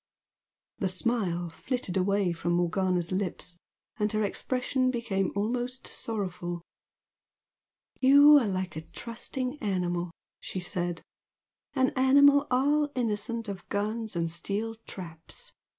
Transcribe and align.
The 0.79 0.87
smile 0.89 1.51
flitted 1.51 1.95
away 1.95 2.31
from 2.31 2.53
Morgana's 2.53 3.11
lips, 3.11 3.57
and 3.97 4.11
her 4.13 4.23
expression 4.23 4.89
became 4.89 5.31
almost 5.35 5.85
sorrowful. 5.85 6.63
"You 7.99 8.39
are 8.39 8.47
like 8.47 8.75
a 8.75 8.81
trusting 8.81 9.59
animal!" 9.59 10.09
she 10.39 10.59
said 10.59 11.03
"An 11.75 11.91
animal 11.91 12.47
all 12.49 12.91
innocent 12.95 13.47
of 13.47 13.69
guns 13.69 14.15
and 14.15 14.31
steel 14.31 14.73
traps! 14.87 15.53